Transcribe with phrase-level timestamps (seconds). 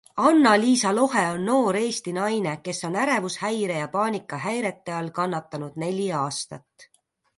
[0.27, 6.91] Anna-Liisa Lohe on noor Eesti naine, kes on ärevushäire ja paanikahäirete all kannatanud neli aastat.